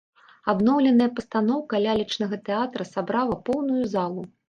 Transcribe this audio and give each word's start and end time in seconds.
Адноўленая 0.53 1.09
пастаноўка 1.19 1.83
лялечнага 1.85 2.43
тэатра 2.51 2.91
сабрала 2.97 3.43
поўную 3.51 3.83
залу. 3.97 4.31